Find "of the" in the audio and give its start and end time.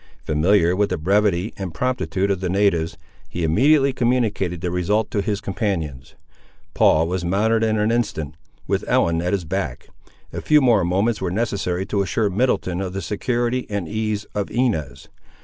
2.31-2.49, 12.81-13.01